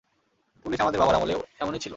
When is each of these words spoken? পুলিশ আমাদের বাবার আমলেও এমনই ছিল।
পুলিশ 0.65 0.79
আমাদের 0.81 0.99
বাবার 0.99 1.15
আমলেও 1.15 1.39
এমনই 1.59 1.79
ছিল। 1.79 1.89